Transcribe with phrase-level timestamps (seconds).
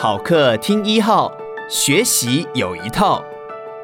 [0.00, 1.28] 好课听一号，
[1.68, 3.20] 学习有一套，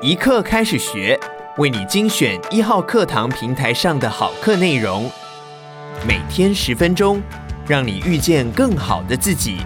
[0.00, 1.18] 一课开始学，
[1.56, 5.11] 为你精选一号课堂平台上的好课内容，
[6.07, 7.21] 每天十分钟，
[7.67, 9.57] 让你遇见更好的自己。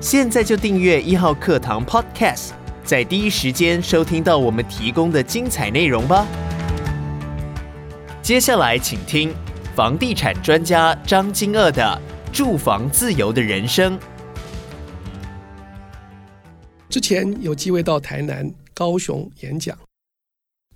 [0.00, 2.50] 现在就订阅一号课堂 Podcast，
[2.84, 6.24] 在第一时间收听到我们提供的精彩内容吧。
[8.22, 9.34] 接下来请听
[9.74, 12.00] 房地产专家张金鶚的
[12.32, 13.98] 《住房自由的人生》。
[16.94, 19.76] 之前有机会到台南、高雄演讲，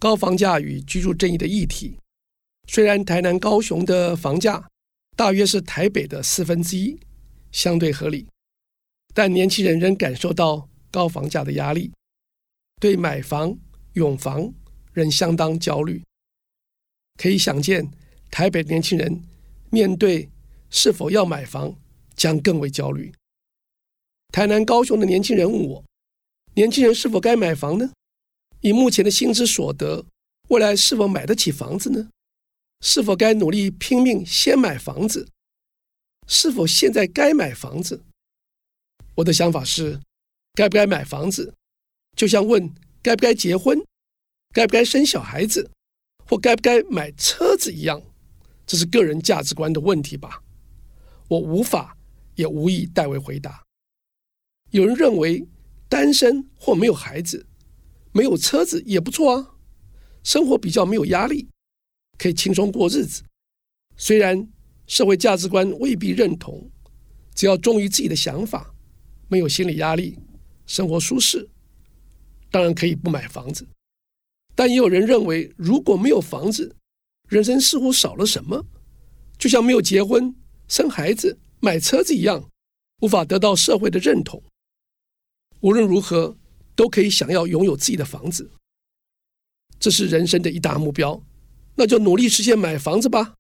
[0.01, 1.97] 高房价与居住正义的议题。
[2.67, 4.69] 虽然台南、高雄的房价
[5.15, 6.99] 大约是台北的四分之一，
[7.53, 8.27] 相对合理，
[9.15, 11.93] 但年轻人仍感受到高房价的压力，
[12.81, 13.57] 对买房、
[13.93, 14.53] 拥房
[14.93, 16.03] 仍相当焦虑。
[17.15, 17.89] 可以想见，
[18.29, 19.23] 台北年轻人
[19.71, 20.29] 面对
[20.69, 21.77] 是否要买房，
[22.17, 23.13] 将更为焦虑。
[24.33, 25.85] 台南、高雄的年轻人问我。
[26.59, 27.93] 年轻人是否该买房呢？
[28.63, 30.05] 以目前的薪资所得，
[30.49, 32.09] 未来是否买得起房子呢？
[32.81, 35.29] 是否该努力拼命先买房子？
[36.27, 38.03] 是否现在该买房子？
[39.15, 40.01] 我的想法是，
[40.55, 41.55] 该不该买房子，
[42.17, 42.69] 就像问
[43.01, 43.81] 该不该结婚、
[44.53, 45.71] 该不该生小孩子，
[46.27, 48.03] 或该不该买车子一样，
[48.67, 50.43] 这是个人价值观的问题吧。
[51.29, 51.97] 我无法
[52.35, 53.63] 也无意代为回答。
[54.73, 55.47] 有人认为。
[55.89, 57.47] 单身或没有孩子，
[58.13, 59.55] 没有车子也不错啊，
[60.23, 61.49] 生活比较没有压力，
[62.19, 63.23] 可以轻松过日子。
[63.97, 64.49] 虽然
[64.87, 66.71] 社会价值观未必认同，
[67.35, 68.75] 只要忠于自己的想法，
[69.29, 70.19] 没有心理压力，
[70.67, 71.49] 生活舒适，
[72.51, 73.67] 当然可以不买房子。
[74.55, 76.77] 但也有人认为，如果没有房子，
[77.29, 78.65] 人生似乎少了什么，
[79.39, 80.35] 就像没有结婚、
[80.67, 82.51] 生孩子、买车子一样，
[83.01, 84.43] 无法得到社会的认同。
[85.61, 86.37] 无论如何，
[86.77, 88.51] 都可以想要拥有自己的房子，
[89.81, 91.23] 这是人生的一大目标。
[91.75, 93.35] 那就努力实现买房子吧。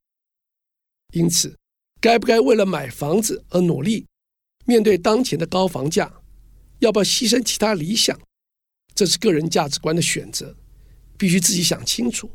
[1.12, 1.58] 因此，
[2.00, 4.06] 该不该为了买房子而努力？
[4.64, 6.20] 面对当前的高房价，
[6.80, 8.18] 要不要牺牲其他理想？
[8.94, 10.56] 这是个人价值观的选择，
[11.16, 12.30] 必须自己想清楚，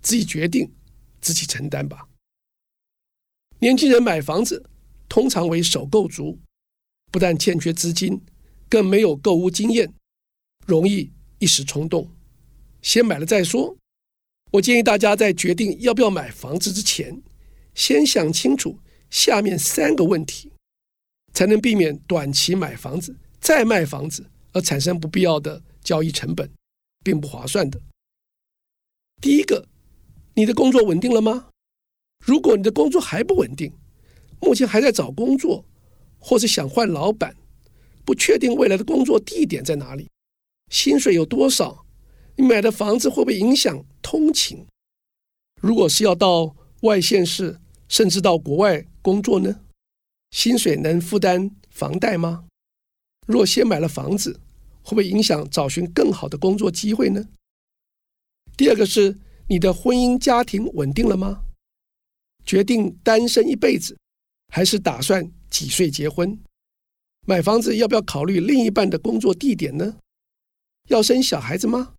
[0.00, 0.70] 自己决定，
[1.20, 2.06] 自己承担吧。
[3.58, 4.68] 年轻人买房子
[5.08, 6.38] 通常为首购族，
[7.10, 8.20] 不但欠缺资金。
[8.72, 9.92] 更没有购物经验，
[10.64, 12.10] 容易一时冲动，
[12.80, 13.76] 先买了再说。
[14.50, 17.20] 我建议大家在决定要不要买房子之前，
[17.74, 18.78] 先想清楚
[19.10, 20.50] 下面三个问题，
[21.34, 24.24] 才能避免短期买房子再卖房子
[24.54, 26.50] 而产生不必要的交易成本，
[27.04, 27.78] 并不划算的。
[29.20, 29.68] 第一个，
[30.32, 31.50] 你的工作稳定了吗？
[32.24, 33.70] 如果你的工作还不稳定，
[34.40, 35.66] 目前还在找工作，
[36.18, 37.36] 或是想换老板。
[38.04, 40.10] 不确定未来的工作地点在哪里，
[40.70, 41.84] 薪水有多少？
[42.36, 44.66] 你买的房子会不会影响通勤？
[45.60, 49.60] 如果是要到外县市，甚至到国外工作呢？
[50.30, 52.46] 薪水能负担房贷吗？
[53.26, 54.40] 若先买了房子，
[54.82, 57.28] 会不会影响找寻更好的工作机会呢？
[58.56, 59.18] 第二个是
[59.48, 61.44] 你的婚姻家庭稳定了吗？
[62.44, 63.96] 决定单身一辈子，
[64.48, 66.36] 还是打算几岁结婚？
[67.24, 69.96] 买房子要不要考虑另一半的工作地点呢？
[70.88, 71.94] 要生小孩子吗？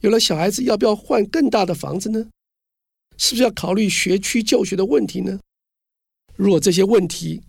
[0.00, 2.30] 有了小孩子要不要换更大的房子呢？
[3.16, 5.40] 是不是要考虑学区就学的问题呢？
[6.36, 7.42] 如果这些问题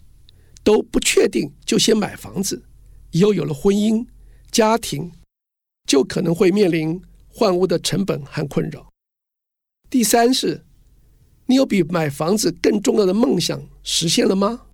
[0.63, 2.63] 都不确定，就先买房子，
[3.11, 4.07] 以后有了婚姻
[4.49, 5.11] 家庭，
[5.87, 8.91] 就可能会面临换屋的成本和困扰。
[9.91, 10.65] 第三是，
[11.45, 14.67] 你有比买房子更重要的梦想实现了吗？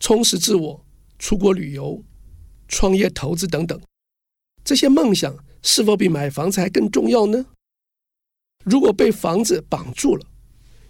[0.00, 0.86] 充实自我。
[1.18, 2.04] 出国旅游、
[2.68, 3.80] 创业、投资等等，
[4.64, 7.46] 这些梦想是否比买房子还更重要呢？
[8.64, 10.26] 如果被房子绑住了，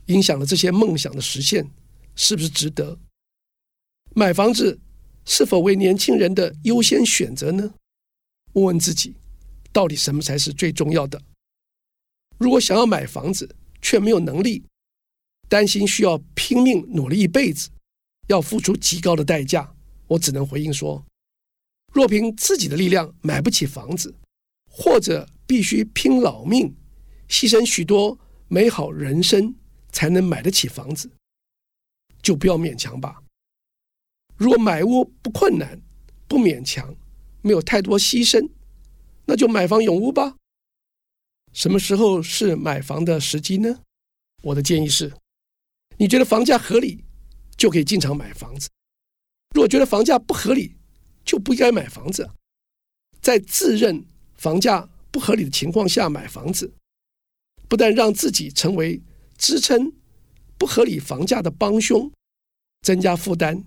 [0.07, 1.71] 影响了这些梦想的实现，
[2.15, 2.99] 是不是值得？
[4.15, 4.81] 买房子
[5.25, 7.75] 是否为年轻人的优先选择呢？
[8.55, 9.15] 问问自己，
[9.73, 11.23] 到底什么才是最重要的？
[12.39, 14.65] 如果想要买房子却没有能力，
[15.49, 17.71] 担心需要拼命努力一辈子，
[18.29, 19.75] 要付出极高的代价。
[20.09, 21.05] 我只能回应说：
[21.93, 24.15] 若凭自己的力量买不起房子，
[24.71, 26.75] 或者必须拼老命，
[27.29, 28.19] 牺牲许多
[28.49, 29.55] 美好人生
[29.93, 31.11] 才能买得起房子，
[32.23, 33.23] 就不要勉强吧。
[34.37, 35.81] 如果买屋不困难、
[36.27, 36.95] 不勉强、
[37.43, 38.51] 没有太多牺牲，
[39.27, 40.37] 那就买房永屋吧。
[41.53, 43.81] 什么时候是买房的时机呢？
[44.43, 45.13] 我的建议是：
[45.97, 47.05] 你觉得房价合理，
[47.57, 48.69] 就可以进场买房子。
[49.55, 50.77] 如果觉得房价不合理，
[51.25, 52.31] 就不应该买房子。
[53.21, 54.05] 在自认
[54.35, 56.73] 房价不合理的情况下买房子，
[57.69, 59.03] 不但让自己成为
[59.37, 59.93] 支撑
[60.57, 62.11] 不合理房价的帮凶，
[62.83, 63.65] 增加负担，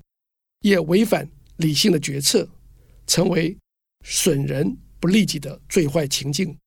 [0.62, 2.50] 也违反理性的决策，
[3.06, 3.58] 成为
[4.06, 6.58] 损人不利己的最坏情境。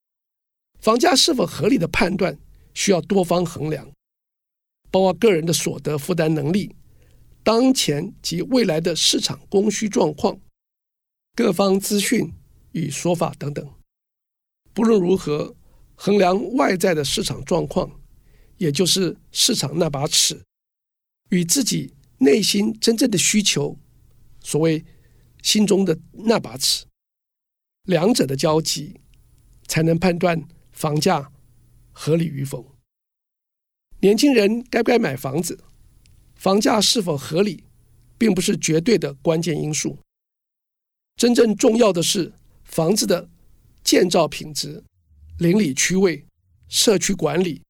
[0.80, 2.38] 房价是否合理的判断
[2.74, 3.90] 需要多方衡量，
[4.90, 6.74] 包括个人的所得负担能力、
[7.44, 10.40] 当前及未来的市场供需状况、
[11.36, 12.32] 各方资讯
[12.72, 13.72] 与说法等等。
[14.72, 15.54] 不论如何，
[15.94, 18.00] 衡量外在的市场状况，
[18.56, 20.42] 也就是市场那把尺，
[21.30, 23.78] 与自己内心真正的需求，
[24.40, 24.84] 所谓
[25.42, 26.86] 心中的那把尺，
[27.84, 29.00] 两者的交集，
[29.68, 30.48] 才能判断。
[30.72, 31.30] 房价
[31.92, 32.74] 合理与否？
[34.00, 35.56] 年轻人该不该买房子？
[36.34, 37.64] 房价是否合理，
[38.18, 39.98] 并不是绝对的关键因素。
[41.16, 42.32] 真正重要的是
[42.64, 43.28] 房子的
[43.82, 44.82] 建造品质、
[45.38, 46.24] 邻里区位、
[46.68, 47.62] 社区管理、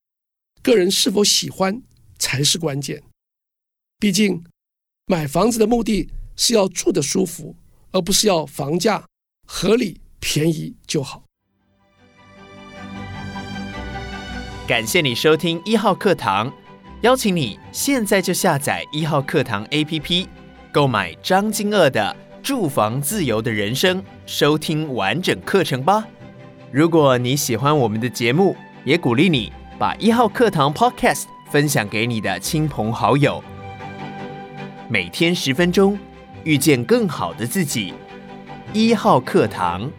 [0.63, 1.83] 个人是否喜欢
[2.19, 3.03] 才是关键。
[3.99, 4.45] 毕竟，
[5.07, 7.55] 买房子的目的是要住得舒服，
[7.93, 9.07] 而不是要房价
[9.47, 11.23] 合理便宜就好。
[14.67, 16.51] 感谢你收听一号课堂，
[17.05, 20.27] 邀请你现在就下载一号课堂 APP，
[20.73, 26.03] 购买张金鶚的《住房自由的人生》，收听完整课程吧。
[26.73, 28.56] 如果你喜欢我们的节目，
[28.87, 33.45] 也鼓励你把一号课堂 Podcast 分享给你的亲朋好友。
[34.89, 35.99] 每天十分钟，
[36.43, 37.93] 遇见更好的自己。
[38.73, 39.91] 一号课堂。